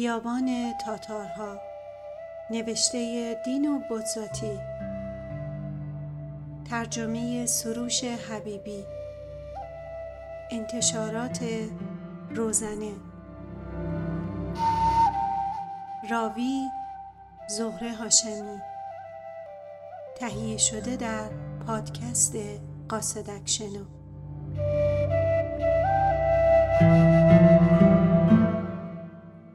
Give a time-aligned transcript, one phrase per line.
[0.00, 1.60] بیابان تاتارها
[2.50, 4.58] نوشته دین و بودزاتی
[6.70, 8.84] ترجمه سروش حبیبی.
[10.50, 11.40] انتشارات
[12.30, 12.92] روزنه.
[16.10, 16.62] راوی
[17.48, 18.60] زهره هاشمی.
[20.18, 21.28] تهیه شده در
[21.66, 22.36] پادکست
[22.88, 23.84] قاصدک شنو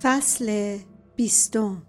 [0.07, 0.77] فصل
[1.15, 1.81] بیستم.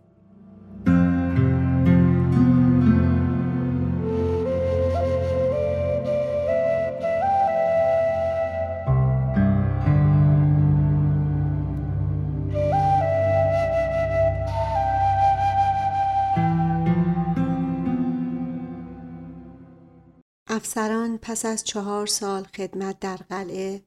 [20.46, 23.82] افسران پس از چهار سال خدمت در قلعه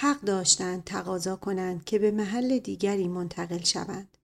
[0.00, 4.18] حق داشتند تقاضا کنند که به محل دیگری منتقل شوند.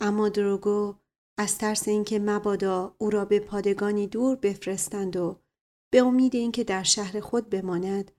[0.00, 0.94] اما دروگو
[1.38, 5.40] از ترس اینکه مبادا او را به پادگانی دور بفرستند و
[5.90, 8.10] به امید اینکه در شهر خود بماند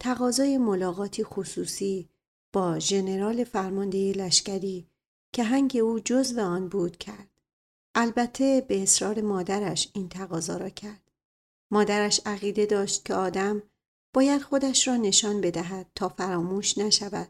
[0.00, 2.08] تقاضای ملاقاتی خصوصی
[2.52, 4.88] با ژنرال فرمانده لشکری
[5.32, 7.28] که هنگ او جزو آن بود کرد.
[7.94, 11.10] البته به اصرار مادرش این تقاضا را کرد.
[11.70, 13.62] مادرش عقیده داشت که آدم
[14.14, 17.28] باید خودش را نشان بدهد تا فراموش نشود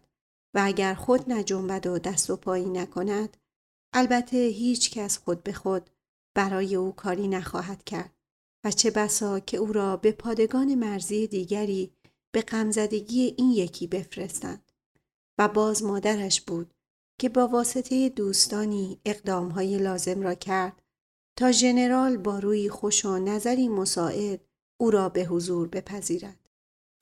[0.55, 3.37] و اگر خود نجنبد و دست و پایی نکند
[3.95, 5.91] البته هیچ کس خود به خود
[6.37, 8.15] برای او کاری نخواهد کرد
[8.65, 11.93] و چه بسا که او را به پادگان مرزی دیگری
[12.35, 14.73] به غمزدگی این یکی بفرستند
[15.39, 16.75] و باز مادرش بود
[17.21, 20.83] که با واسطه دوستانی اقدامهای لازم را کرد
[21.39, 24.41] تا ژنرال با روی خوش و نظری مساعد
[24.81, 26.44] او را به حضور بپذیرد.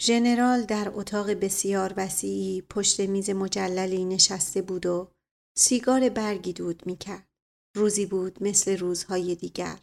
[0.04, 5.10] ژنرال در اتاق بسیار وسیعی پشت میز مجللی نشسته بود و
[5.58, 7.28] سیگار برگی دود می‌کرد.
[7.76, 9.78] روزی بود مثل روزهای دیگر.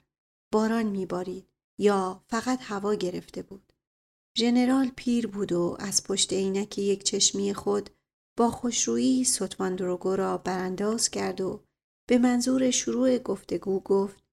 [0.54, 1.48] باران میبارید
[1.78, 3.74] یا فقط هوا گرفته بود.
[4.38, 7.90] ژنرال پیر بود و از پشت عینک یک چشمی خود
[8.38, 11.64] با خوشرویی ستواندروگو را برانداز کرد و
[12.10, 14.24] به منظور شروع گفتگو گفت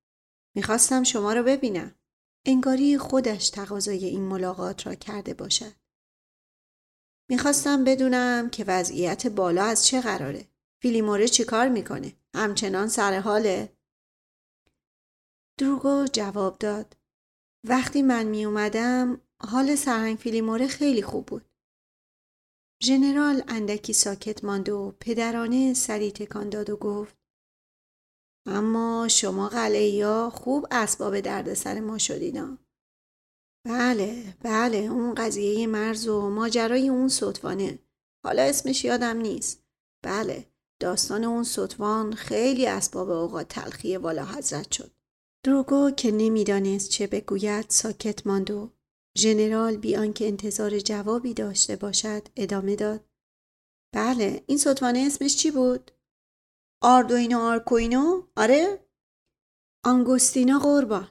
[0.56, 1.94] می‌خواستم شما را ببینم.
[2.48, 5.72] انگاری خودش تقاضای این ملاقات را کرده باشد.
[7.30, 10.48] می‌خواستم بدونم که وضعیت بالا از چه قراره.
[10.82, 13.76] فیلیموره چیکار می‌کنه؟ همچنان سر حاله؟
[15.58, 16.96] دروگو جواب داد.
[17.64, 21.50] وقتی من می اومدم حال سرهنگ فیلیموره خیلی خوب بود.
[22.82, 27.16] ژنرال اندکی ساکت ماند و پدرانه سری تکان داد و گفت
[28.46, 32.58] اما شما قلعه خوب اسباب دردسر ما شدینا.
[33.64, 37.78] بله بله اون قضیه مرز و ماجرای اون سطفانه
[38.24, 39.62] حالا اسمش یادم نیست.
[40.04, 40.46] بله
[40.80, 44.90] داستان اون سطفان خیلی اسباب اوقات تلخی والا حضرت شد.
[45.44, 48.70] دروگو که نمی‌دانست چه بگوید ساکت ماند و
[49.18, 53.04] ژنرال بی آنکه انتظار جوابی داشته باشد ادامه داد.
[53.94, 55.90] بله این ستوانه اسمش چی بود؟
[56.82, 58.86] آردوینو آرکوینو؟ آره.
[59.84, 61.08] آنگوستینا قربان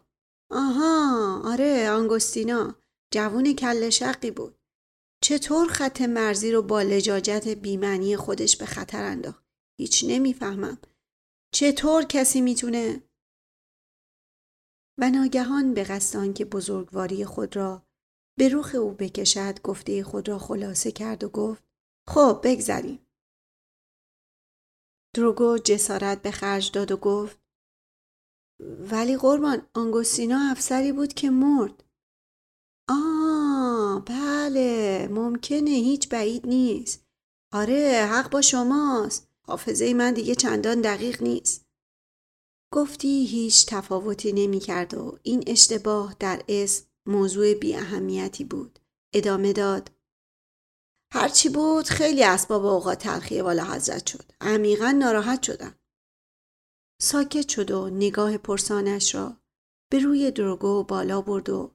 [0.51, 2.75] آها آره آنگوستینا.
[3.13, 4.59] جوون کله‌شقی بود.
[5.23, 9.43] چطور خط مرزی رو با لجاجت بی‌معنی خودش به خطر انداخت؟
[9.79, 10.77] هیچ نمی‌فهمم.
[11.53, 13.03] چطور کسی می‌تونه؟
[14.97, 17.85] و ناگهان به قصد که بزرگواری خود را
[18.37, 21.63] به روخ او بکشد گفته خود را خلاصه کرد و گفت
[22.07, 23.04] خب بگذریم.
[25.15, 27.39] دروگو جسارت به خرج داد و گفت
[28.91, 31.83] ولی قربان آنگوستینا افسری بود که مرد.
[32.89, 37.05] آه بله ممکنه هیچ بعید نیست.
[37.53, 39.27] آره حق با شماست.
[39.47, 41.65] حافظه من دیگه چندان دقیق نیست.
[42.73, 48.79] گفتی هیچ تفاوتی نمی کرد و این اشتباه در اسم موضوع بی اهمیتی بود.
[49.13, 49.91] ادامه داد
[51.15, 54.31] هرچی بود خیلی اسباب اوقات تلخیه والا حضرت شد.
[54.41, 55.75] عمیقا ناراحت شدم.
[57.01, 59.37] ساکت شد و نگاه پرسانش را
[59.91, 61.71] به روی دروگو بالا برد و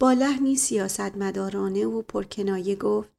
[0.00, 3.12] با لحنی سیاست مدارانه و پرکنایه گفت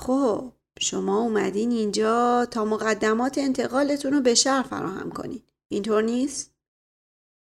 [0.00, 5.42] خب شما اومدین اینجا تا مقدمات انتقالتون رو به شهر فراهم کنین.
[5.68, 6.54] اینطور نیست؟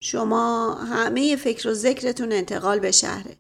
[0.04, 3.38] شما همه فکر و ذکرتون انتقال به شهره.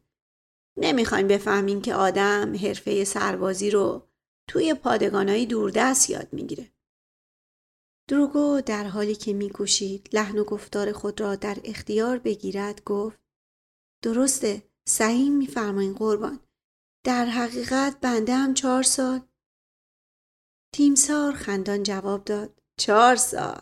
[0.77, 4.07] نمی‌خوایم بفهمیم که آدم حرفه سربازی رو
[4.47, 6.71] توی پادگانایی دوردست یاد می‌گیره.
[8.07, 13.19] دروگو در حالی که میکوشید لحن و گفتار خود را در اختیار بگیرد گفت
[14.01, 16.39] درسته صحیح میفرمایین قربان.
[17.03, 19.21] در حقیقت بنده هم چهار سال.
[20.73, 23.61] تیمسار خندان جواب داد چهار سال.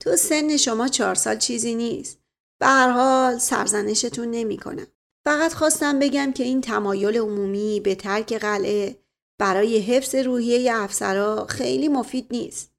[0.00, 2.18] تو سن شما چهار سال چیزی نیست.
[2.60, 4.86] به هر حال سرزنشتون نمی‌کنم.
[5.28, 8.98] فقط خواستم بگم که این تمایل عمومی به ترک قلعه
[9.38, 12.72] برای حفظ روحیه افسرا خیلی مفید نیست.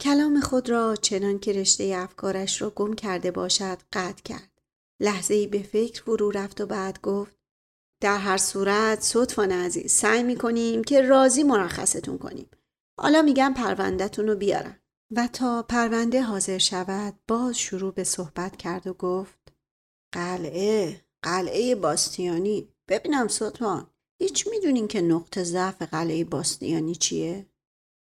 [0.00, 4.60] کلام خود را چنان که رشته افکارش را گم کرده باشد قطع کرد.
[5.00, 7.36] لحظه ای به فکر فرو رفت و بعد گفت
[8.02, 12.50] در هر صورت صدفان عزیز سعی می‌کنیم که راضی مرخصتون کنیم.
[13.00, 14.80] حالا میگم پروندهتون رو بیارم.
[15.16, 19.52] و تا پرونده حاضر شود باز شروع به صحبت کرد و گفت
[20.12, 22.68] قلعه قلعه باستیانی.
[22.88, 27.46] ببینم سلطان هیچ می‌دونین که نقطه ضعف قلعه باستیانی چیه؟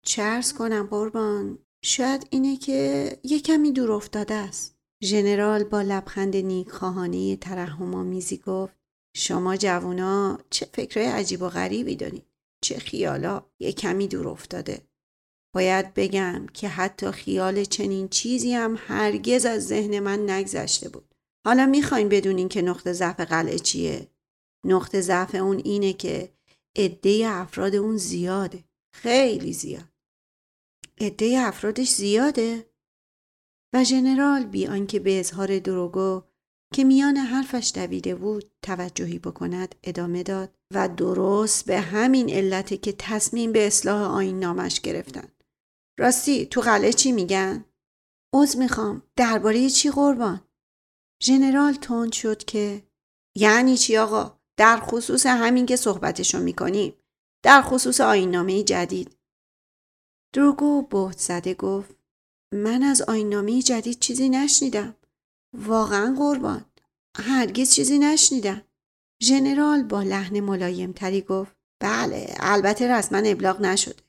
[0.06, 1.60] چرس کنم قربان.
[1.84, 4.76] شاید اینه که یه کمی دور افتاده است.
[5.04, 8.74] ژنرال با لبخند نیک خواهانه ترحم آمیزی گفت
[9.16, 12.22] شما جوونا چه فکرهای عجیب و غریبی دارین
[12.64, 14.88] چه خیالا؟ یه کمی دور افتاده.
[15.56, 21.13] باید بگم که حتی خیال چنین چیزی هم هرگز از ذهن من نگذشته بود.
[21.46, 24.08] حالا می‌خواین بدونین که نقطه ضعف قلعه چیه.
[24.66, 26.34] نقطه ضعف اون اینه که
[26.76, 28.64] عده افراد اون زیاده.
[28.94, 29.90] خیلی زیاد.
[31.02, 32.66] عده افرادش زیاده.
[33.74, 36.24] و ژنرال بی آنکه به اظهار دروگو
[36.74, 42.96] که میان حرفش دویده بود توجهی بکند ادامه داد و درست به همین علت که
[43.00, 45.28] تصمیم به اصلاح آین نامش گرفتن.
[46.00, 47.66] راستی تو قلعه چی میگن؟
[48.34, 49.04] عوض می‌خوام.
[49.16, 50.42] درباره چی قربان؟
[51.24, 52.84] ژنرال تند شد که
[53.36, 56.94] یعنی چی آقا؟ در خصوص همین که صحبتشو می‌کنیم.
[57.44, 59.18] در خصوص آینامه جدید.
[60.34, 61.96] دروگو بهت زده گفت
[62.54, 64.96] من از آینامه جدید چیزی نشنیدم.
[65.58, 66.66] واقعا قربان.
[67.18, 68.62] هرگز چیزی نشنیدم.
[69.24, 74.04] ژنرال با لحن ملایم تری گفت بله البته رسما ابلاغ نشده.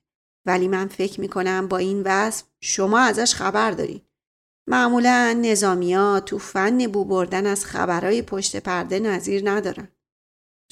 [0.46, 4.06] ولی من فکر می‌کنم با این وصف شما ازش خبر دارید
[4.66, 5.55] معمولا
[5.94, 9.88] ها تو فن بو بردن از خبرهای پشت پرده نظیر ندارن.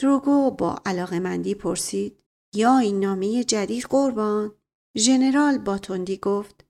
[0.00, 2.18] دروگو با علاقه مندی پرسید
[2.54, 4.54] یا این نامه جدید قربان؟
[4.98, 6.64] ژنرال با تندی گفت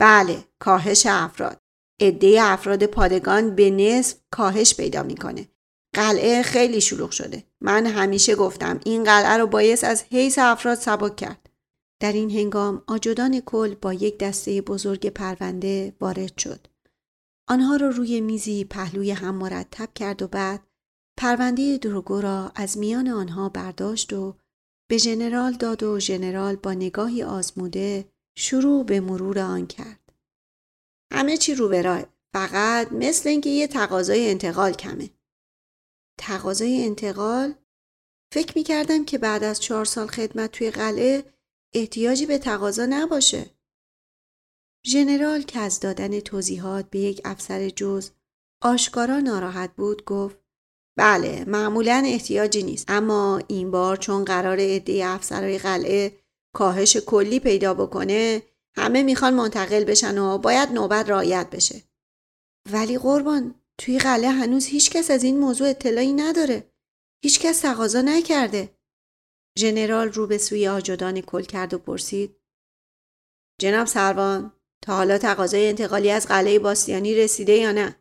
[0.00, 1.60] بله کاهش افراد.
[2.00, 5.48] عده افراد پادگان به نصف کاهش پیدا می‌کنه.
[5.94, 7.44] قلعه خیلی شلوغ شده.
[7.60, 11.47] من همیشه گفتم این قلعه رو باید از حیث افراد سبک کرد.
[12.00, 16.66] در این هنگام آجدان کل با یک دسته بزرگ پرونده وارد شد
[17.48, 20.66] آنها را روی میزی پهلوی هم مرتب کرد و بعد
[21.18, 24.36] پرونده دروگو را از میان آنها برداشت و
[24.90, 28.04] به ژنرال داد و ژنرال با نگاهی آزموده
[28.36, 30.12] شروع به مرور آن کرد.
[31.12, 35.10] همه چی رو به فقط مثل اینکه یه تقاضای انتقال کمه.
[36.18, 37.54] تقاضای انتقال؟
[38.34, 41.24] فکر می کردم که بعد از چهار سال خدمت توی قلعه
[41.74, 43.50] احتیاجی به تقاضا نباشه.
[44.86, 48.10] ژنرال که از دادن توضیحات به یک افسر جز
[48.62, 50.36] آشکارا ناراحت بود گفت
[50.98, 52.84] بله معمولا احتیاجی نیست.
[52.88, 56.18] اما این بار چون قرار عده افسرهای قلعه
[56.54, 58.42] کاهش کلی پیدا بکنه
[58.76, 61.82] همه می‌خوان منتقل بشن و باید نوبت رعایت بشه.
[62.72, 66.70] ولی قربان توی قلعه هنوز هیچ کس از این موضوع اطلاعی نداره.
[67.24, 68.77] هیچ کس تقاضا نکرده.
[69.58, 72.36] ژنرال رو به سوی آجدان کل کرد و پرسید
[73.60, 77.96] جناب سروان تا حالا تقاضای انتقالی از قلعه باستیانی رسیده یا نه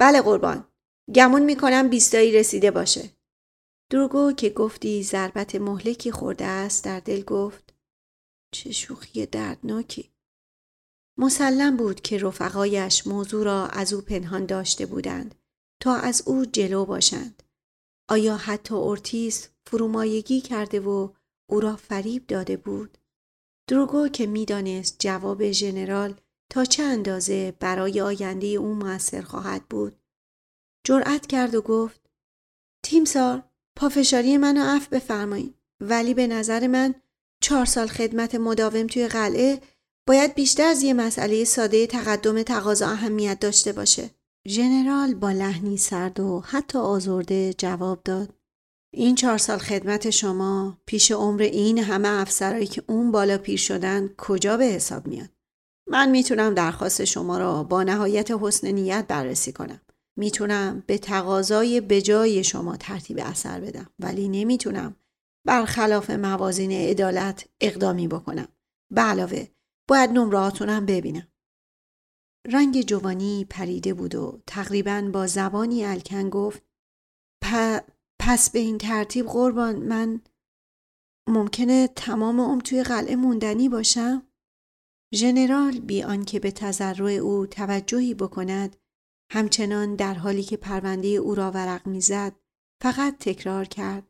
[0.00, 0.68] بله قربان
[1.14, 3.10] گمون می‌کنم بیستایی رسیده باشه.
[3.90, 7.74] دروگو که گفتی ضربت مهلکی خورده است در دل گفت
[8.54, 10.12] چه شوخی دردناکی.
[11.18, 15.34] مسلم بود که رفقایش موضوع را از او پنهان داشته بودند
[15.82, 17.41] تا از او جلو باشند.
[18.12, 21.08] آیا حتی اورتیس فرومایگی کرده و
[21.50, 22.98] او را فریب داده بود؟
[23.68, 26.14] دروگو که می‌دانست جواب ژنرال
[26.50, 29.96] تا چه اندازه برای آینده او موثر خواهد بود
[30.84, 32.00] جرأت کرد و گفت
[32.82, 33.42] تیمسار
[33.76, 36.94] پافشاری منو اف بفرمایید ولی به نظر من
[37.42, 39.60] چهار سال خدمت مداوم توی قلعه
[40.06, 44.10] باید بیشتر از یه مسئله ساده تقدم تقاضا اهمیت داشته باشه.
[44.48, 48.34] ژنرال با لحنی سرد و حتی آزرده جواب داد.
[48.94, 54.08] این چهار سال خدمت شما پیش عمر این همه افسرهایی که اون بالا پیر شدن
[54.18, 55.28] کجا به حساب میاد؟
[55.88, 59.80] من می‌تونم درخواست شما را با نهایت حسن نیت بررسی کنم.
[60.16, 64.96] می‌تونم به تقاضای بجای شما ترتیب اثر بدم ولی نمی‌تونم
[65.46, 68.48] برخلاف موازین عدالت اقدامی بکنم
[68.90, 69.46] به علاوه
[69.88, 71.31] باید نمراتونم ببینم
[72.46, 76.62] رنگ جوانی پریده بود و تقریبا با زبانی الکن گفت
[78.20, 80.20] پس به این ترتیب قربان من
[81.28, 84.26] ممکنه تمام عمر توی قلعه موندنی باشم؟
[85.14, 88.76] ژنرال بی آنکه به تذرع او توجهی بکند
[89.30, 92.32] همچنان در حالی که پرونده او را ورق می‌زد
[92.82, 94.08] فقط تکرار کرد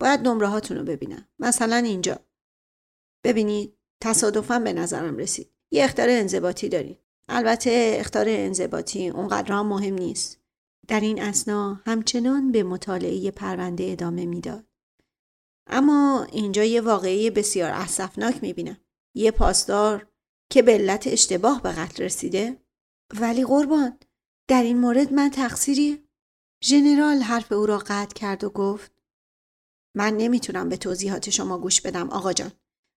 [0.00, 1.28] باید نمره رو ببینم.
[1.38, 2.20] مثلا اینجا.
[3.24, 5.50] ببینید تصادفا به نظرم رسید.
[5.72, 7.07] یه اختار انضباطی دارید.
[7.28, 10.40] البته اختار انضباطی اونقدر هم مهم نیست.
[10.88, 14.64] در این اسنا همچنان به مطالعه پرونده ادامه می‌داد.
[15.66, 18.76] اما اینجا یه واقعی بسیار اسفناک می‌بینم.
[19.14, 20.06] یه پاسدار
[20.50, 22.62] که به علت اشتباه به قتل رسیده.
[23.20, 23.98] ولی قربان
[24.48, 26.08] در این مورد من تقصیری.
[26.64, 28.92] ژنرال حرف او را قطع کرد و گفت
[29.96, 32.52] من نمی‌تونم به توضیحات شما گوش بدم آقا جان.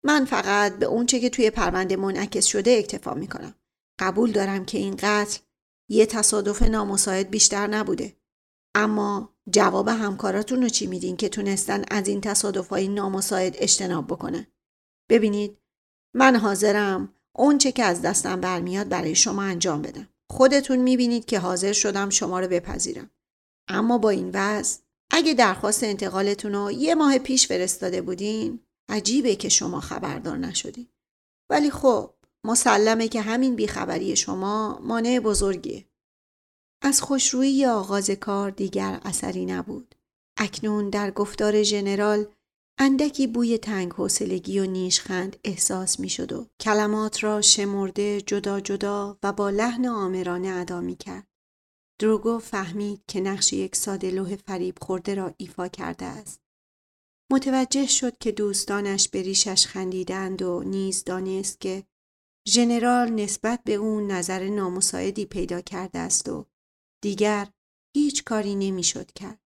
[0.03, 3.55] من فقط به اونچه که توی پرونده منعکس شده اکتفا می‌کنم.
[3.99, 5.39] قبول دارم که این قتل
[5.89, 8.15] یه تصادف نامساعد بیشتر نبوده.
[8.75, 14.47] اما جواب همکاراتون رو چی میدین که تونستن از این تصادف های نامساعد اجتناب بکنن؟
[15.09, 15.57] ببینید
[16.15, 20.09] من حاضرم اونچه که از دستم برمیاد برای شما انجام بدم.
[20.31, 23.09] خودتون می‌بینید که حاضر شدم شما رو بپذیرم.
[23.67, 24.79] اما با این وضع
[25.11, 30.87] اگه درخواست انتقالتون رو یه ماه پیش فرستاده بودین عجیبه که شما خبردار نشدین.
[31.49, 35.85] ولی خب مسلمه که همین بیخبری شما مانع بزرگیه
[36.81, 39.95] از خوشرویی آغاز کار دیگر اثری نبود
[40.37, 42.25] اکنون در گفتار ژنرال
[42.81, 49.17] اندکی بوی تنگ حوصلگی و نیشخند احساس می شد و کلمات را شمرده جدا جدا
[49.23, 51.27] و با لحن آمرانه ادا می کرد.
[51.99, 56.41] دروگو فهمید که نقش یک ساده لوح فریب خورده را ایفا کرده است.
[57.31, 61.83] متوجه شد که دوستانش به ریشش خندیدند و نیز دانست که
[62.49, 66.45] ژنرال نسبت به اون نظر نامساعدی پیدا کرده است و
[67.03, 67.47] دیگر
[67.95, 69.39] هیچ کاری نمی‌شد کرد.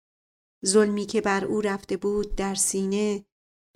[0.66, 3.24] ظلمی که بر او رفته بود در سینه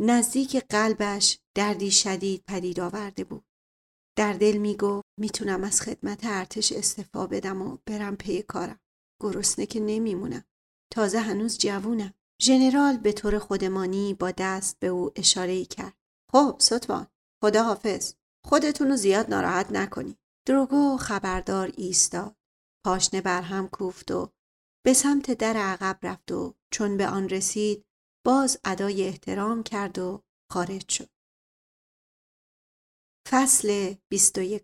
[0.01, 3.45] نزدیک قلبش دردی شدید پدید آورده بود.
[4.19, 8.81] در دل می گفت می‌تونم از خدمت ارتش استفا بدم و برم پی کارم.
[9.23, 10.45] گرسنه که نمیمونم.
[10.93, 12.15] تازه هنوز جوونم.
[12.43, 15.97] ژنرال به طور خودمانی با دست به او اشاره کرد.
[16.33, 17.07] خب ستوان
[17.45, 18.15] خدا حافظ.
[18.47, 20.19] خودتون رو زیاد ناراحت نکنی.
[20.47, 22.37] دروگو خبردار ایستاد.
[22.85, 24.33] پاشنه بر هم کوفت و
[24.85, 27.87] به سمت در عقب رفت و چون به آن رسید
[28.25, 30.23] باز ادای احترام کرد و
[30.53, 31.09] خارج شد.
[33.29, 34.63] فصل 21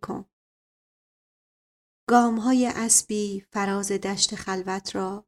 [2.09, 5.27] گام های اسبی فراز دشت خلوت را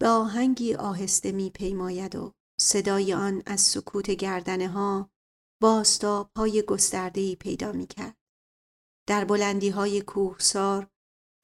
[0.00, 5.10] به آهنگی آهسته می پیماید و صدای آن از سکوت گردنه ها
[5.62, 8.16] باستاب های گسترده پیدا می کرد.
[9.08, 10.90] در بلندی های کوهسار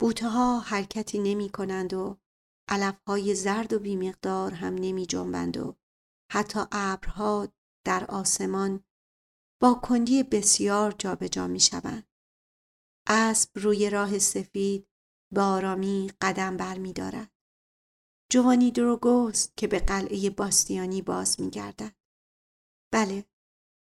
[0.01, 2.19] بوته ها حرکتی نمی کنند و
[2.69, 5.77] علف های زرد و بیمقدار هم نمی جنبند و
[6.33, 7.49] حتی ابرها
[7.87, 8.85] در آسمان
[9.61, 12.09] با کندی بسیار جابجا می شوند.
[13.07, 14.89] اسب روی راه سفید
[15.33, 17.33] به آرامی قدم بر می دارد.
[18.33, 21.95] جوانی دروگوست که به قلعه باستیانی باز می گردد.
[22.93, 23.25] بله،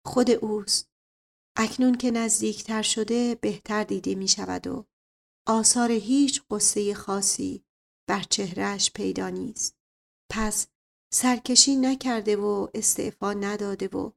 [0.07, 0.89] خود اوست.
[1.57, 4.85] اکنون که نزدیکتر شده بهتر دیده می شود و
[5.47, 7.65] آثار هیچ قصه خاصی
[8.09, 9.75] بر چهرهش پیدا نیست.
[10.31, 10.67] پس
[11.13, 14.11] سرکشی نکرده و استعفا نداده و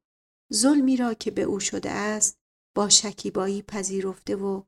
[0.53, 2.39] ظلمی را که به او شده است
[2.77, 4.63] با شکیبایی پذیرفته و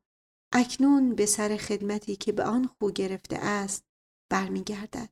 [0.53, 3.85] اکنون به سر خدمتی که به آن خو گرفته است
[4.31, 5.09] برمیگردد.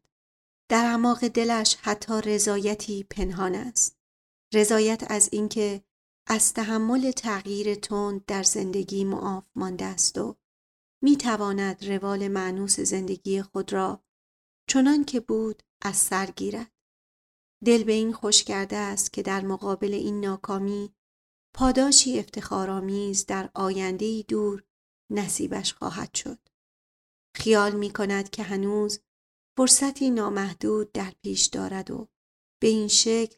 [0.70, 3.98] در اعماق دلش حتی رضایتی پنهان است.
[4.54, 5.84] رضایت از اینکه
[6.34, 10.38] از تحمل تغییر تند در زندگی معاف مانده است و
[11.04, 14.04] می تواند روال معنوس زندگی خود را
[14.70, 16.72] چنان که بود از سر گیرد.
[17.66, 20.96] دل به این خوش کرده است که در مقابل این ناکامی
[21.56, 24.64] پاداشی افتخارآمیز در آینده دور
[25.10, 26.40] نصیبش خواهد شد.
[27.36, 29.00] خیال می کند که هنوز
[29.58, 32.08] فرصتی نامحدود در پیش دارد و
[32.62, 33.38] به این شکل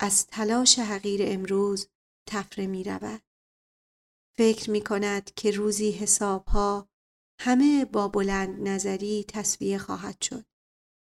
[0.00, 1.88] از تلاش حقیر امروز
[2.26, 3.22] تفره می رود.
[4.36, 6.88] فکر می کند که روزی حسابها
[7.40, 10.44] همه با بلند نظری تصویه خواهد شد.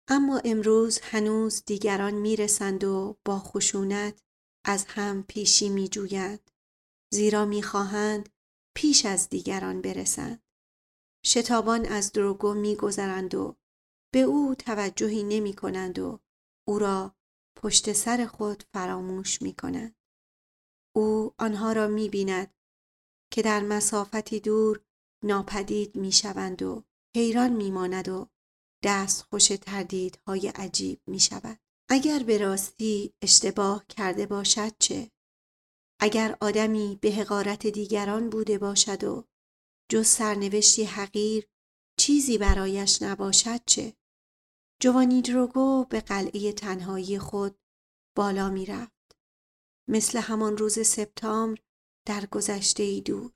[0.09, 4.23] اما امروز هنوز دیگران می‌رسند و با خشونت
[4.65, 6.51] از هم پیشی می جویند.
[7.13, 8.29] زیرا می‌خواهند
[8.75, 10.43] پیش از دیگران برسند.
[11.25, 13.57] شتابان از دروگو میگذرند و
[14.13, 16.19] به او توجهی نمی کنند و
[16.67, 17.15] او را
[17.57, 19.96] پشت سر خود فراموش می کنند.
[20.97, 22.53] او آنها را می بیند
[23.31, 24.81] که در مسافتی دور
[25.23, 26.83] ناپدید می شوند و
[27.15, 28.29] حیران می ماند و
[28.83, 31.59] دست خوش تردیدهای عجیب می شود.
[31.89, 35.11] اگر به راستی اشتباه کرده باشد چه؟
[36.01, 39.27] اگر آدمی به حقارت دیگران بوده باشد و
[39.91, 41.47] جز سرنوشتی حقیر
[41.99, 43.93] چیزی برایش نباشد چه؟
[44.81, 47.59] جوانی دروگو به قلعه تنهایی خود
[48.15, 48.96] بالا می رفت.
[49.89, 51.61] مثل همان روز سپتامبر
[52.07, 53.31] در گذشته ای دور.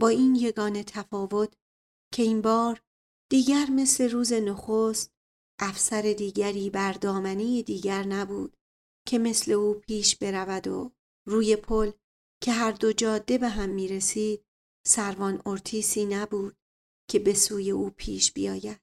[0.00, 1.54] با این یگان تفاوت
[2.14, 2.82] که این بار
[3.30, 5.12] دیگر مثل روز نخست
[5.60, 8.56] افسر دیگری بر دامنه دیگر نبود
[9.06, 10.92] که مثل او پیش برود و
[11.26, 11.90] روی پل
[12.42, 14.44] که هر دو جاده به هم می رسید
[14.86, 16.56] سروان ارتیسی نبود
[17.10, 18.80] که به سوی او پیش بیاید.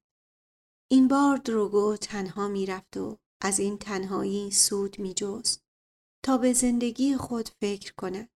[0.91, 5.68] این بار دروگو تنها می رفت و از این تنهایی سود می جست
[6.23, 8.29] تا به زندگی خود فکر کند.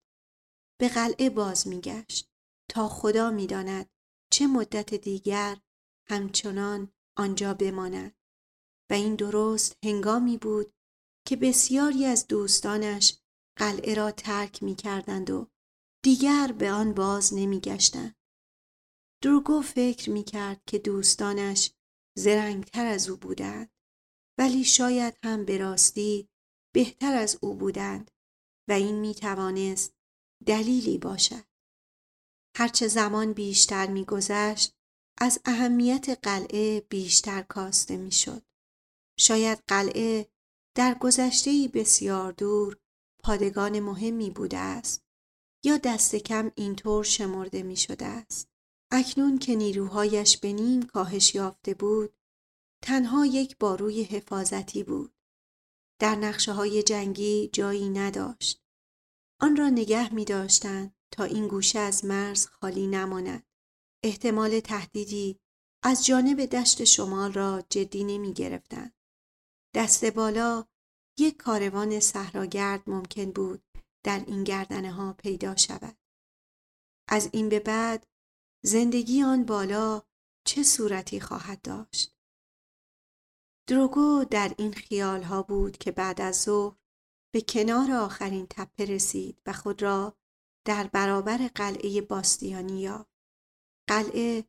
[0.79, 2.29] به قلعه باز می گشت
[2.69, 3.89] تا خدا می داند
[4.31, 5.57] چه مدت دیگر
[6.09, 8.15] همچنان آنجا بماند
[8.89, 10.73] و این درست هنگامی بود
[11.27, 13.17] که بسیاری از دوستانش
[13.57, 15.47] قلعه را ترک می کردند و
[16.03, 18.15] دیگر به آن باز نمی گشتند.
[19.23, 21.73] دروگو فکر می کرد که دوستانش
[22.17, 23.69] زرنگتر از او بودند
[24.37, 26.29] ولی شاید هم به راستی
[26.73, 28.11] بهتر از او بودند
[28.67, 29.93] و این می توانست
[30.45, 31.45] دلیلی باشد.
[32.57, 34.75] هرچه زمان بیشتر میگذشت
[35.17, 38.45] از اهمیت قلعه بیشتر کاسته می‌شد.
[39.19, 40.29] شاید قلعه
[40.75, 42.77] در گذشته بسیار دور
[43.23, 45.03] پادگان مهمی بوده است
[45.65, 48.49] یا دست کم اینطور شمرده می شده است.
[48.91, 52.13] اکنون که نیروهایش به نیم کاهش یافته بود
[52.83, 55.13] تنها یک باروی حفاظتی بود.
[56.03, 58.63] در نقشه های جنگی جایی نداشت.
[59.41, 63.47] آن را نگه می داشتند تا این گوشه از مرز خالی نماند.
[64.03, 65.39] احتمال تهدیدی
[65.83, 68.93] از جانب دشت شمال را جدی نمی گرفتند.
[69.75, 70.65] دست بالا
[71.19, 73.63] یک کاروان صحراگرد ممکن بود
[74.05, 75.97] در این گردنه ها پیدا شود.
[77.07, 78.07] از این به بعد
[78.63, 80.01] زندگی آن بالا
[80.47, 82.12] چه صورتی خواهد داشت؟
[83.67, 86.75] دروگو در این خیال ها بود که بعد از ظهر
[87.33, 90.17] به کنار آخرین تپه رسید و خود را
[90.65, 93.13] در برابر قلعه باستیانی یافت.
[93.89, 94.45] قلعه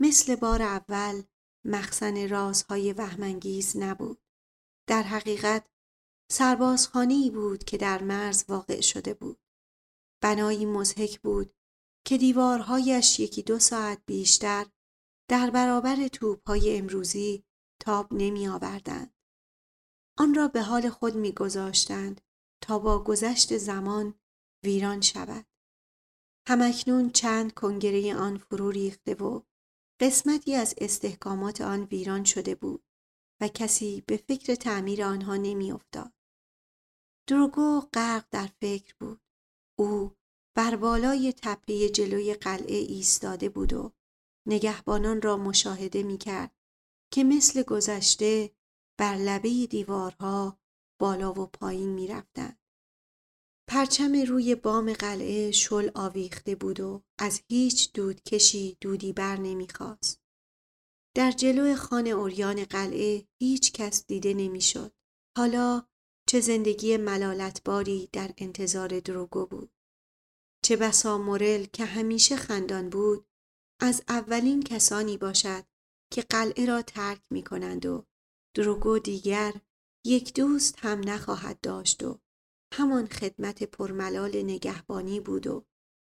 [0.00, 1.22] مثل بار اول
[1.64, 4.22] مخزن رازهای وهمانگیز نبود.
[4.88, 5.68] در حقیقت
[6.30, 9.40] سربازخانه ای بود که در مرز واقع شده بود.
[10.22, 11.54] بنایی مزهک بود
[12.06, 14.66] که دیوارهایش یکی دو ساعت بیشتر
[15.30, 17.44] در برابر توپهای امروزی
[17.82, 19.14] تاب نمی آوردند.
[20.18, 22.20] آن را به حال خود می گذاشتند
[22.60, 24.14] تا با گذشت زمان
[24.64, 25.46] ویران شود.
[26.48, 29.40] همکنون چند کنگره آن فرو ریخته و
[30.00, 32.84] قسمتی از استحکامات آن ویران شده بود
[33.40, 36.12] و کسی به فکر تعمیر آنها نمیافتاد.
[37.28, 39.20] دروگو غرق در فکر بود.
[39.78, 40.16] او
[40.56, 43.92] بر بالای تپه جلوی قلعه ایستاده بود و
[44.46, 46.61] نگهبانان را مشاهده می کرد
[47.12, 48.50] که مثل گذشته
[48.98, 50.58] بر لبه دیوارها
[51.00, 52.56] بالا و پایین می رفتن.
[53.68, 60.22] پرچم روی بام قلعه شل آویخته بود و از هیچ دودکشی دودی بر نمی‌خواست.
[61.16, 64.92] در جلو خانه اوریان قلعه هیچ کس دیده نمی‌شد.
[65.36, 65.86] حالا
[66.28, 69.72] چه زندگی ملالتباری در انتظار دروگو بود.
[70.64, 73.26] چه بسا مورل که همیشه خندان بود
[73.80, 75.71] از اولین کسانی باشد
[76.12, 78.06] که قلعه را ترک می کنند و
[78.54, 79.54] دروگو دیگر
[80.06, 82.20] یک دوست هم نخواهد داشت و
[82.72, 85.66] همان خدمت پرملال نگهبانی بود و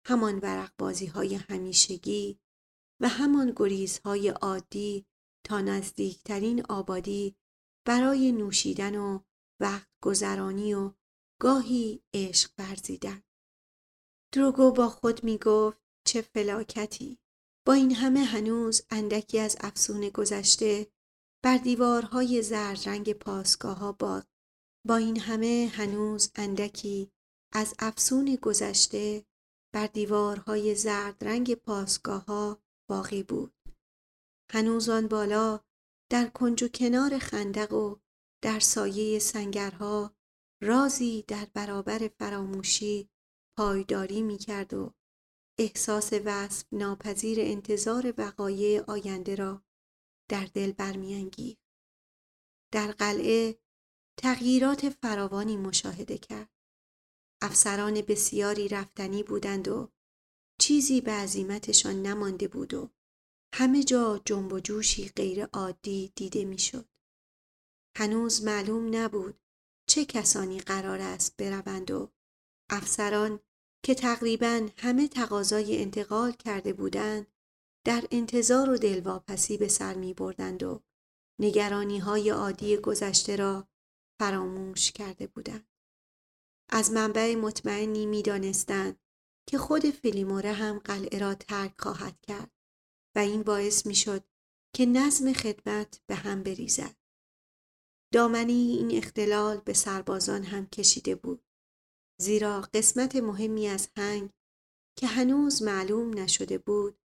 [0.08, 2.40] همان ورقبازی های همیشگی
[3.02, 5.06] و همان گریزهای عادی
[5.46, 7.36] تا نزدیکترین آبادی
[7.88, 9.20] برای نوشیدن و
[9.62, 10.94] وقت گذرانی و
[11.42, 13.24] گاهی عشق ورزیدن.
[14.32, 17.20] دروگو با خود می گفت چه فلاکتی.
[17.68, 20.88] با این همه هنوز اندکی از افسون گذشته
[21.44, 24.24] بر دیوارهای زرد رنگ پاسگاه ها با,
[24.88, 27.12] با این همه هنوز اندکی
[27.54, 29.26] از افسون گذشته
[29.74, 33.54] بر دیوارهای زرد رنگ پاسگاه ها باقی بود.
[34.52, 35.60] هنوز آن بالا
[36.12, 37.96] در کنج و کنار خندق و
[38.44, 40.16] در سایه سنگرها
[40.62, 43.10] رازی در برابر فراموشی
[43.58, 44.94] پایداری می کرد و
[45.60, 49.64] احساس وصف ناپذیر انتظار وقایع آینده را
[50.30, 51.62] در دل برمیانگیخت.
[52.74, 53.60] در قلعه
[54.18, 56.50] تغییرات فراوانی مشاهده کرد.
[57.42, 59.92] افسران بسیاری رفتنی بودند و
[60.60, 62.90] چیزی به عظیمتشان نمانده بود و
[63.54, 66.90] همه جا جنب و جوشی غیر عادی دیده می‌شد.
[67.98, 69.42] هنوز معلوم نبود
[69.90, 72.12] چه کسانی قرار است بروند و
[72.70, 73.40] افسران
[73.86, 77.28] که تقریبا همه تقاضای انتقال کرده بودند
[77.86, 80.84] در انتظار و دلواپسی به سر می بردند و
[81.40, 83.68] نگرانی های عادی گذشته را
[84.20, 85.68] فراموش کرده بودند.
[86.70, 89.00] از منبع مطمئنی می دانستند
[89.48, 92.52] که خود فلیموره هم قلعه را ترک خواهد کرد
[93.16, 94.24] و این باعث می شد
[94.76, 96.96] که نظم خدمت به هم بریزد.
[98.14, 101.45] دامنی این اختلال به سربازان هم کشیده بود.
[102.18, 104.30] زیرا قسمت مهمی از هنگ
[104.98, 107.00] که هنوز معلوم نشده بود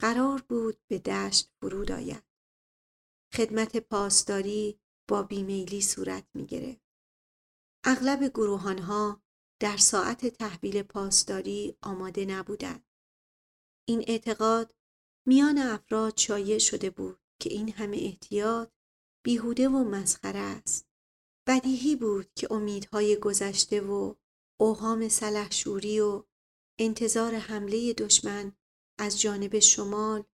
[0.00, 2.24] قرار بود به دشت فرود آید.
[3.34, 6.82] خدمت پاسداری با بیمیلی صورت می گرفت.
[7.84, 9.22] اغلب گروهانها
[9.60, 12.84] در ساعت تحویل پاسداری آماده نبودند.
[13.88, 14.74] این اعتقاد
[15.26, 18.70] میان افراد شایع شده بود که این همه احتیاط
[19.24, 20.88] بیهوده و مسخره است.
[21.48, 24.14] بدیهی بود که امیدهای گذشته و
[24.62, 26.22] اوهام سلحشوری و
[26.78, 28.52] انتظار حمله دشمن
[28.98, 30.24] از جانب شمال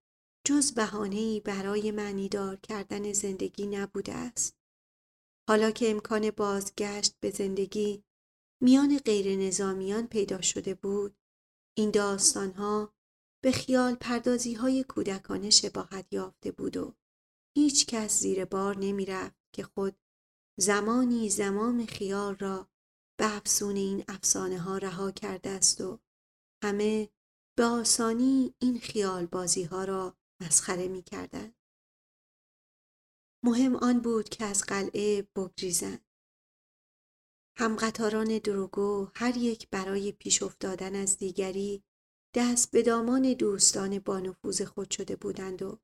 [0.45, 4.57] جز بهانه‌ای برای معنیدار کردن زندگی نبوده است.
[5.49, 8.03] حالا که امکان بازگشت به زندگی
[8.61, 11.17] میان غیر نظامیان پیدا شده بود،
[11.77, 12.93] این داستانها
[13.43, 16.95] به خیال پردازی های کودکانه شباهت یافته بود و
[17.57, 19.95] هیچ کس زیر بار نمی رفت که خود
[20.59, 22.69] زمانی زمام خیال را
[23.19, 25.99] به افسون این افسانه ها رها کرده است و
[26.63, 27.09] همه
[27.57, 31.53] به آسانی این خیال بازی ها را مسخره می کردن.
[33.43, 36.05] مهم آن بود که از قلعه بگریزند.
[37.57, 41.83] همقطاران دروگو هر یک برای پیش افتادن از دیگری
[42.35, 45.79] دست به دامان دوستان بانفوذ خود شده بودند و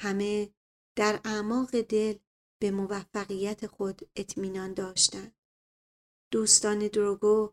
[0.00, 0.54] همه
[0.96, 2.18] در اعماق دل
[2.62, 5.41] به موفقیت خود اطمینان داشتند.
[6.32, 7.52] دوستان دروگو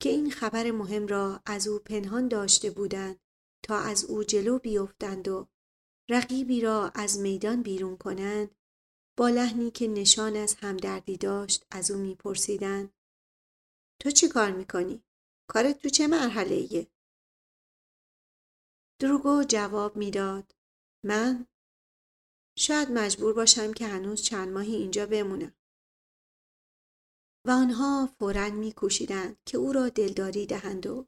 [0.00, 3.20] که این خبر مهم را از او پنهان داشته بودند
[3.62, 5.48] تا از او جلو بیفتند و
[6.08, 8.56] رقیبی را از میدان بیرون کنند
[9.16, 12.92] با لحنی که نشان از همدردی داشت از او میپرسیدند
[14.00, 15.02] تو چی کار می‌کنی؟
[15.48, 16.86] کارت تو چه مرحله ایه؟
[18.98, 20.54] دروگو جواب می‌داد
[21.04, 21.46] من
[22.58, 25.54] شاید مجبور باشم که هنوز چند ماهی اینجا بمونم
[27.46, 31.06] و آنها فورا میکوشیدند که او را دلداری دهند و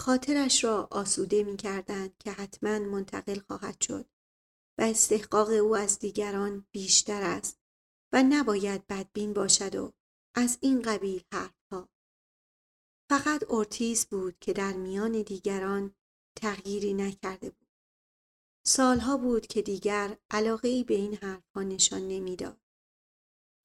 [0.00, 4.06] خاطرش را آسوده می‌کردند که حتما منتقل خواهد شد
[4.78, 7.60] و استحقاق او از دیگران بیشتر است
[8.12, 9.92] و نباید بدبین باشد و
[10.34, 11.88] از این قبیل حرفها.
[13.10, 15.94] فقط اورتیز بود که در میان دیگران
[16.36, 17.68] تغییری نکرده بود.
[18.66, 22.63] سالها بود که دیگر علاقه به این حرفها نشان نمی‌داد.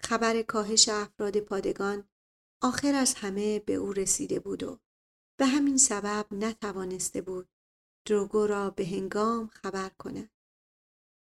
[0.09, 2.09] خبر کاهش افراد پادگان
[2.61, 4.79] آخر از همه به او رسیده بود و
[5.39, 7.49] به همین سبب نتوانسته بود
[8.05, 10.31] دروگو را به هنگام خبر کند.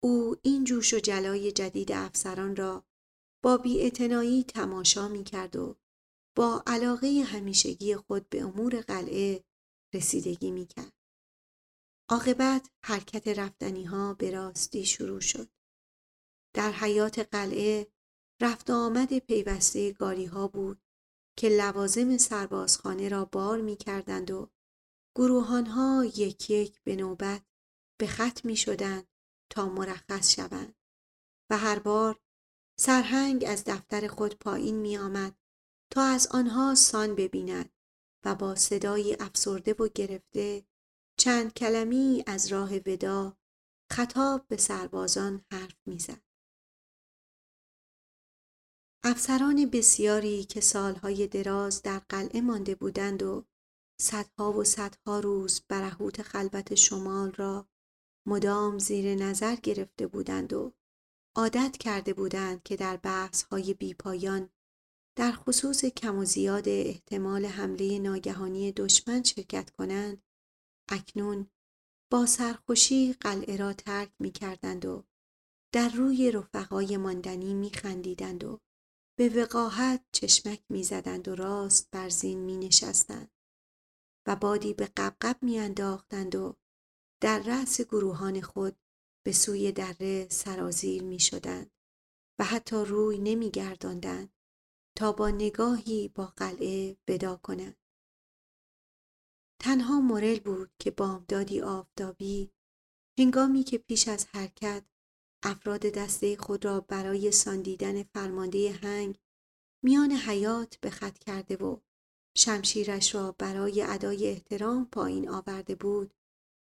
[0.02, 2.84] او این جوش و جلای جدید افسران را
[3.42, 5.76] با بیاعتنایی تماشا می کرد و
[6.36, 9.44] با علاقه همیشگی خود به امور قلعه
[9.94, 10.92] رسیدگی می کرد.
[12.10, 15.48] عاقبت حرکت رفتنی ها به راستی شروع شد.
[16.54, 17.95] در حیات قلعه
[18.40, 20.82] رفت آمد پیوسته گاری ها بود
[21.36, 24.50] که لوازم سربازخانه را بار می کردند و
[25.14, 27.42] گروهان ها یک یک به نوبت
[27.98, 29.08] به خط می شدند
[29.50, 30.74] تا مرخص شوند
[31.50, 32.20] و هر بار
[32.78, 35.36] سرهنگ از دفتر خود پایین می آمد
[35.90, 37.70] تا از آنها سان ببیند
[38.24, 40.66] و با صدای افسرده و گرفته
[41.18, 43.36] چند کلمی از راه ودا
[43.92, 46.25] خطاب به سربازان حرف می‌زد.
[49.08, 53.44] افسران بسیاری که سالهای دراز در قلعه مانده بودند و
[54.00, 57.68] صدها و صدها روز برهوت خلوت شمال را
[58.28, 60.72] مدام زیر نظر گرفته بودند و
[61.36, 64.50] عادت کرده بودند که در بحث های بیپایان
[65.18, 70.22] در خصوص کم و زیاد احتمال حمله ناگهانی دشمن شرکت کنند
[70.90, 71.50] اکنون
[72.12, 75.04] با سرخوشی قلعه را ترک می کردند و
[75.74, 78.60] در روی رفقای ماندنی می خندیدند و
[79.18, 83.30] به وقاحت چشمک می زدند و راست بر زین می نشستند
[84.26, 86.56] و بادی به قبقب می انداختند و
[87.22, 88.76] در رأس گروهان خود
[89.26, 91.70] به سوی دره سرازیر می شدند
[92.38, 94.32] و حتی روی نمی گرداندند
[94.96, 97.76] تا با نگاهی با قلعه ودا کنند.
[99.60, 102.52] تنها مورل بود که بامدادی آفتابی
[103.18, 104.84] هنگامی که پیش از حرکت
[105.46, 109.18] افراد دسته خود را برای ساندیدن فرمانده هنگ
[109.84, 111.80] میان حیات به خط کرده و
[112.36, 116.14] شمشیرش را برای ادای احترام پایین آورده بود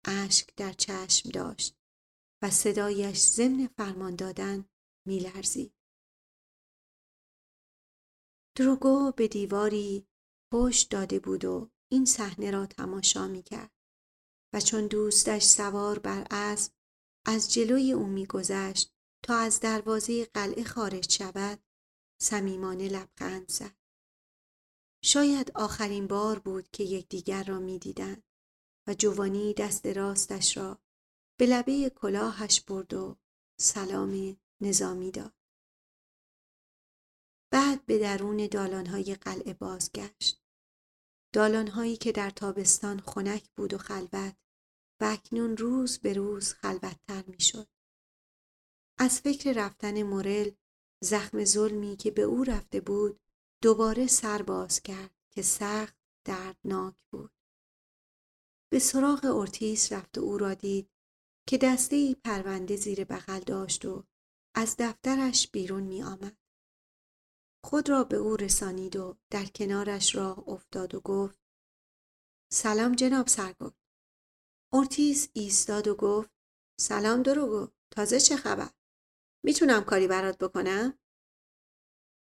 [0.05, 1.77] اشک در چشم داشت
[2.43, 4.65] و صدایش ضمن فرمان دادن
[5.07, 5.75] میلرزید.
[8.57, 10.07] دروگو به دیواری
[10.53, 13.73] پشت داده بود و این صحنه را تماشا می‌کرد
[14.55, 16.80] و چون دوستش سوار بر اسب
[17.25, 21.63] از جلوی او میگذشت تا از دروازه قلعه خارج شود.
[22.23, 23.77] صمیمانه لبخند زد.
[25.05, 28.23] شاید آخرین بار بود که یکدیگر را می‌دیدند
[28.87, 30.79] و جوانی دست راستش را
[31.39, 33.17] به لبه کلاهش برد و
[33.61, 35.35] سلام نظامی داد.
[37.51, 40.43] بعد به درون دالانهای قلعه بازگشت.
[41.33, 44.37] دالانهایی که در تابستان خنک بود و خلوت
[45.01, 47.69] و اکنون روز به روز خلوتتر می‌شد.
[48.99, 50.51] از فکر رفتن مورل
[51.03, 53.21] زخم ظلمی که به او رفته بود
[53.63, 57.33] دوباره سر باز کرد که سخت دردناک بود.
[58.73, 60.91] به سراغ ارتیس رفت و او را دید
[61.47, 64.05] که دسته ای پرونده زیر بغل داشت و
[64.55, 66.37] از دفترش بیرون می آمد.
[67.65, 71.39] خود را به او رسانید و در کنارش راه افتاد و گفت
[72.53, 73.80] سلام جناب سرگرد
[74.73, 76.31] اورتیز ایستاد و گفت
[76.81, 78.71] سلام دروگو تازه چه خبر؟
[79.45, 80.99] می‌تونم کاری برات بکنم؟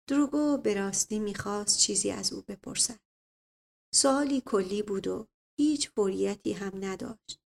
[0.10, 3.00] دروگو به راستی می‌خواست چیزی از او بپرسد.
[3.94, 5.28] سوالی کلی بود و
[5.58, 7.42] هیچ فوریتی هم نداشت.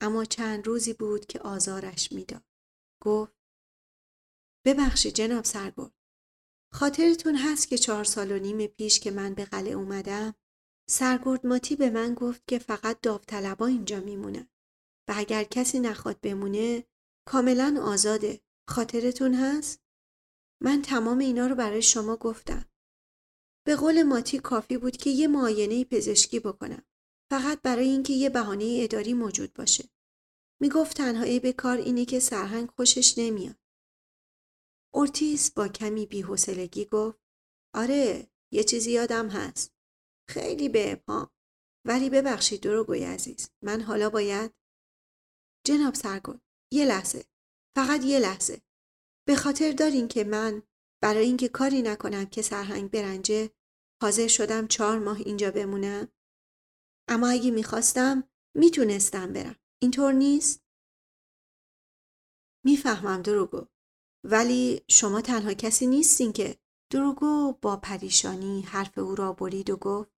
[0.00, 2.44] اما چند روزی بود که آزارش می‌داد.
[3.02, 3.36] گفت
[4.66, 5.94] ببخشید جناب سرگرد
[6.72, 10.34] خاطرتون هست که چهار سال و نیم پیش که من به قلعه اومدم
[10.88, 14.48] سرگرد ماتی به من گفت که فقط داوطلبا اینجا میمونن
[15.08, 16.84] و اگر کسی نخواد بمونه
[17.28, 19.80] کاملا آزاده خاطرتون هست؟
[20.62, 22.64] من تمام اینا رو برای شما گفتم.
[23.66, 26.82] به قول ماتی کافی بود که یه معاینه پزشکی بکنم.
[27.30, 29.84] فقط برای اینکه یه بهانه اداری موجود باشه.
[30.60, 33.56] می‌گفت تنها به کار اینه که سرهنگ خوشش نمیاد.
[34.94, 37.18] اورتیس با کمی بیحسلگی گفت
[37.74, 39.71] آره یه چیزی یادم هست.
[40.32, 41.30] خیلی به ابهام.
[41.86, 43.50] ولی ببخشید دروگوی عزیز.
[43.64, 44.54] من حالا باید
[45.66, 46.38] جناب سرگل
[46.72, 47.24] یه لحظه.
[47.76, 48.62] فقط یه لحظه.
[49.28, 50.62] به خاطر دارین که من
[51.02, 53.50] برای اینکه کاری نکنم که سرهنگ برنجه
[54.02, 56.08] حاضر شدم چهار ماه اینجا بمونم؟
[57.08, 59.56] اما اگه می‌خواستم می‌تونستم برم.
[59.82, 60.64] اینطور نیست؟
[62.64, 63.66] می‌فهمم دروگو.
[64.24, 66.58] ولی شما تنها کسی نیستین که
[66.92, 70.11] دروگو با پریشانی حرف او را برید و گفت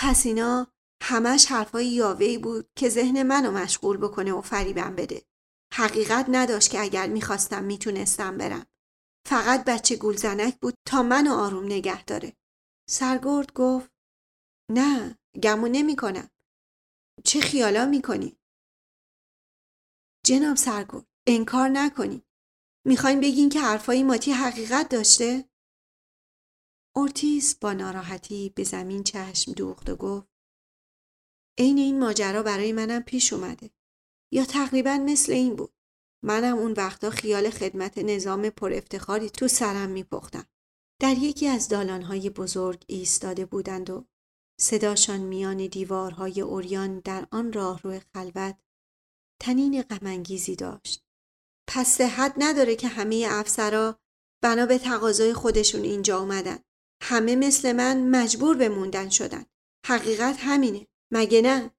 [0.00, 0.66] پس اینا
[1.02, 5.22] همش حرفای یاوهی بود که ذهن منو مشغول بکنه و فریبم بده.
[5.74, 8.66] حقیقت نداشت که اگر می‌خواستم می‌تونستم برم.
[9.28, 12.36] فقط بچه گولزنک بود تا منو آروم نگه داره.
[12.90, 13.90] سرگرد گفت
[14.70, 16.30] نه گمون نمی کنم.
[17.24, 18.38] چه خیالا می‌کنی؟
[20.26, 22.24] جناب سرگرد انکار نکنی.
[22.86, 25.47] می‌خواین بگین که حرفای ماتی حقیقت داشته؟
[26.98, 30.28] اورتیس با ناراحتی به زمین چشم دوخت و گفت
[31.58, 33.70] عین این ماجرا برای منم پیش اومده.
[34.32, 35.74] یا تقریبا مثل این بود.
[36.24, 40.46] منم اون وقتا خیال خدمت نظام پر افتخاری تو سرم میپختم.
[41.00, 44.04] در یکی از دالانهای بزرگ ایستاده بودند و
[44.60, 48.56] صداشان میان دیوارهای اوریان در آن راهرو خلوت
[49.40, 51.04] تنین غمانگیزی داشت.
[51.68, 53.98] پس صحت نداره که همه افسرا
[54.42, 56.58] بنا به تقاضای خودشون اینجا اومدن.
[57.02, 59.44] همه مثل من مجبور به موندن شدن.
[59.86, 60.86] حقیقت همینه.
[61.12, 61.70] مگه نه؟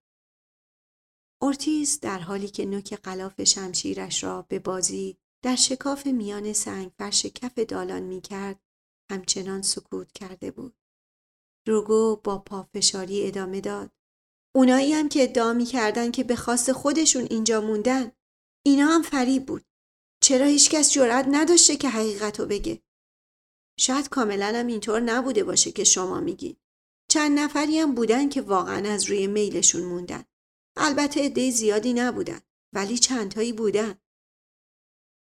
[1.41, 7.25] اورتیز در حالی که نوک قلاف شمشیرش را به بازی در شکاف میان سنگ فرش
[7.25, 8.59] کف دالان می کرد
[9.11, 10.75] همچنان سکوت کرده بود.
[11.67, 13.91] روگو با پافشاری ادامه داد.
[14.55, 18.11] اونایی هم که ادعا می کردن که به خواست خودشون اینجا موندن
[18.65, 19.65] اینا هم فریب بود.
[20.23, 22.81] چرا هیچکس جرأت نداشته که حقیقت رو بگه؟
[23.79, 26.55] شاید کاملا هم اینطور نبوده باشه که شما میگین.
[27.11, 30.23] چند نفری هم بودن که واقعا از روی میلشون موندن.
[30.77, 32.39] البته عده زیادی نبودن
[32.73, 33.95] ولی چندتایی بودن.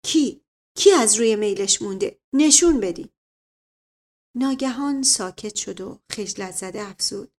[0.06, 0.42] کی؟
[0.78, 3.14] کی از روی میلش مونده؟ نشون بدی.
[4.36, 7.32] ناگهان ساکت شد و خجلت زده افزود.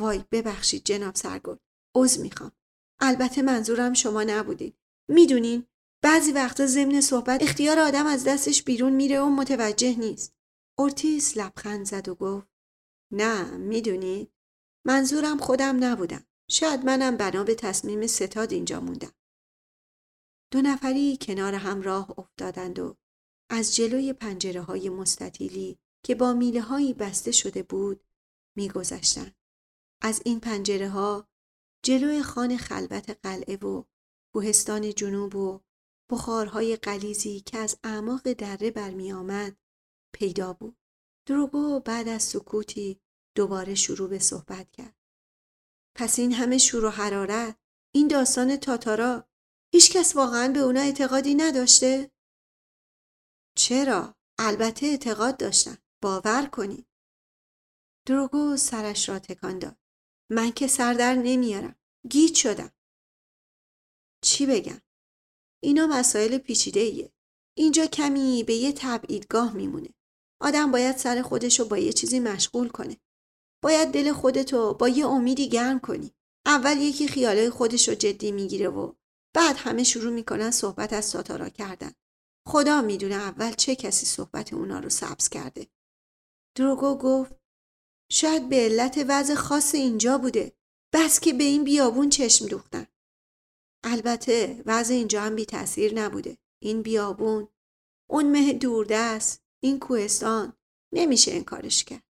[0.00, 1.56] وای ببخشید جناب سرگل.
[1.96, 2.52] عذر می‌خوام.
[3.00, 4.76] البته منظورم شما نبودید.
[5.10, 5.66] می‌دونین
[6.04, 10.34] بعضی وقتا ضمن صحبت اختیار آدم از دستش بیرون میره و متوجه نیست.
[10.78, 12.48] اورتیس لبخند زد و گفت
[13.12, 14.30] نه می‌دونی
[14.86, 16.26] منظورم خودم نبودم.
[16.50, 19.12] شاید منم بنا به تصمیم ستاد اینجا موندم.
[20.50, 22.96] دو نفری کنار هم راه افتادند و
[23.50, 28.04] از جلوی پنجره های مستطیلی که با میله هایی بسته شده بود
[28.56, 29.36] میگذشتند.
[30.02, 31.28] از این پنجره ها
[31.84, 33.84] جلوی خان خلوت قلعه و
[34.32, 35.60] کوهستان جنوب و
[36.10, 39.56] بخارهای قلیزی که از اعماق دره برمی آمد
[40.14, 40.76] پیدا بود.
[41.26, 43.00] دروگو بعد از سکوتی
[43.36, 44.96] دوباره شروع به صحبت کرد.
[45.96, 47.58] پس این همه شور و حرارت
[47.94, 49.28] این داستان تاتارا
[49.72, 52.10] هیچکس واقعا به اونا اعتقادی نداشته؟
[53.56, 55.78] چرا؟ البته اعتقاد داشتن.
[56.02, 56.86] باور کنید.
[58.06, 59.76] دروگو سرش را تکان داد.
[60.30, 61.76] من که سردر نمیارم.
[62.10, 62.70] گیت شدم.
[64.24, 64.80] چی بگم؟
[65.64, 67.12] اینا مسائل پیچیده ایه.
[67.56, 69.88] اینجا کمی به یه تبعیدگاه میمونه.
[70.40, 72.96] آدم باید سر خودشو با یه چیزی مشغول کنه.
[73.62, 76.12] باید دل خودتو با یه امیدی گرم کنی.
[76.46, 78.92] اول یکی خیاله خودشو جدی می‌گیره و
[79.34, 81.92] بعد همه شروع می‌کنن صحبت از ساتارا کردن.
[82.48, 85.66] خدا می‌دونه اول چه کسی صحبت اونا رو سبز کرده.
[86.56, 87.36] دروگو گفت
[88.10, 90.52] شاید به علت وضع خاص اینجا بوده.
[90.94, 92.86] بس که به این بیابون چشم دوختن.
[93.86, 96.38] البته وضع اینجا هم بی تاثیر نبوده.
[96.62, 97.48] این بیابون،
[98.10, 100.56] اون مه دوردست، این کوهستان
[100.92, 102.04] نمیشه انکارش کرد.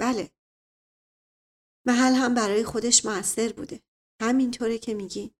[0.00, 0.30] بله.
[1.86, 3.82] محل هم برای خودش موثر بوده.
[4.22, 5.34] همینطوره که میگی.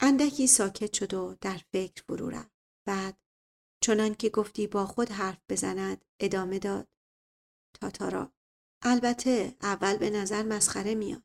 [0.00, 2.52] اندکی ساکت شد و در فکر فرو رفت.
[2.86, 3.18] بعد
[3.82, 6.88] چنان که گفتی با خود حرف بزند ادامه داد.
[7.80, 8.32] تاتارا
[8.82, 11.24] البته اول به نظر مسخره میاد.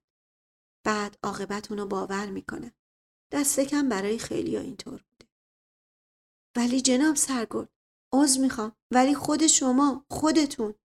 [0.87, 2.75] بعد عاقبت اونو باور می‌کنه.
[3.33, 5.31] دست کم برای خیلی ها اینطور بوده.
[6.57, 7.65] ولی جناب سرگل
[8.13, 10.75] عوض می‌خوام ولی خود شما خودتون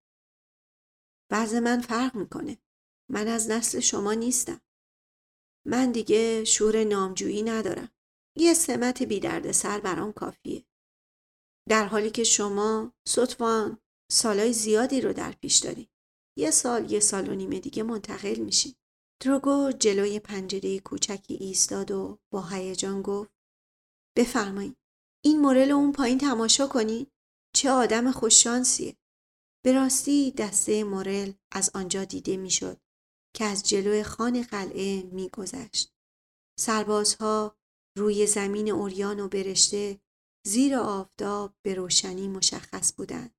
[1.31, 2.59] بعض من فرق می‌کنه.
[3.11, 4.61] من از نسل شما نیستم.
[5.67, 7.88] من دیگه شور نامجویی ندارم.
[8.38, 10.65] یه سمت بی درد سر برام کافیه.
[11.69, 13.79] در حالی که شما سطفان
[14.12, 15.88] سالای زیادی رو در پیش داری.
[16.38, 18.75] یه سال یه سال و نیمه دیگه منتقل میشین.
[19.23, 23.31] دروگو جلوی پنجره کوچکی ایستاد و با هیجان گفت
[24.17, 24.77] بفرمایید
[25.25, 27.13] این مورل اون پایین تماشا کنید؟
[27.55, 28.97] چه آدم خوششانسیه
[29.65, 32.81] به راستی دسته مورل از آنجا دیده می‌شد
[33.37, 35.95] که از جلوی خان قلعه میگذشت.
[36.59, 37.57] سربازها
[37.99, 40.01] روی زمین اوریان و برشته
[40.47, 43.35] زیر آفتاب به روشنی مشخص بودند.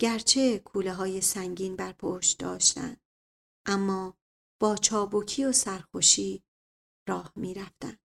[0.00, 3.00] گرچه کوله های سنگین بر پشت داشتند
[3.66, 4.18] اما
[4.60, 6.44] با چابکی و سرخوشی
[7.08, 7.96] راه می رفتن.